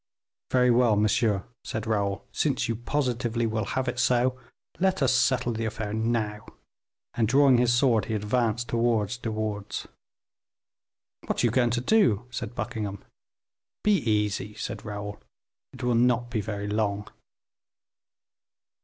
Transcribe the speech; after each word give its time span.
"Very 0.49 0.71
well, 0.71 0.95
monsieur," 0.95 1.43
said 1.63 1.85
Raoul, 1.85 2.25
"since 2.31 2.67
you 2.67 2.75
positively 2.75 3.45
will 3.45 3.65
have 3.65 3.87
it 3.87 3.99
so, 3.99 4.35
let 4.79 4.99
us 5.03 5.13
settle 5.13 5.53
the 5.53 5.65
affair 5.65 5.93
now." 5.93 6.43
And, 7.13 7.27
drawing 7.27 7.59
his 7.59 7.71
sword, 7.71 8.05
he 8.05 8.15
advanced 8.15 8.67
towards 8.67 9.19
De 9.19 9.29
Wardes. 9.31 9.85
"What 11.27 11.43
are 11.43 11.45
you 11.45 11.51
going 11.51 11.69
to 11.69 11.81
do?" 11.81 12.25
said 12.31 12.55
Buckingham. 12.55 13.03
"Be 13.83 13.93
easy," 13.97 14.55
said 14.55 14.83
Raoul, 14.83 15.21
"it 15.71 15.83
will 15.83 15.93
not 15.93 16.31
be 16.31 16.41
very 16.41 16.67
long." 16.67 17.07